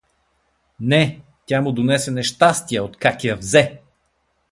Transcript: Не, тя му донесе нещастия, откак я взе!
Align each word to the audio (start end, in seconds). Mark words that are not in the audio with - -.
Не, 0.79 1.21
тя 1.45 1.61
му 1.61 1.71
донесе 1.71 2.11
нещастия, 2.11 2.83
откак 2.83 3.23
я 3.23 3.35
взе! 3.35 3.81